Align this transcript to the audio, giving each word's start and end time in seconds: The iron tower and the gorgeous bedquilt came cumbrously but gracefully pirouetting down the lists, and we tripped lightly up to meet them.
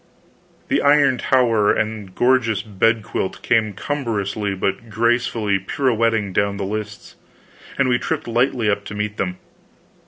The 0.69 0.81
iron 0.81 1.19
tower 1.19 1.71
and 1.71 2.07
the 2.07 2.11
gorgeous 2.13 2.63
bedquilt 2.63 3.43
came 3.43 3.73
cumbrously 3.73 4.55
but 4.55 4.89
gracefully 4.89 5.59
pirouetting 5.59 6.33
down 6.33 6.57
the 6.57 6.65
lists, 6.65 7.17
and 7.77 7.87
we 7.87 7.99
tripped 7.99 8.27
lightly 8.27 8.67
up 8.67 8.83
to 8.85 8.95
meet 8.95 9.17
them. 9.17 9.37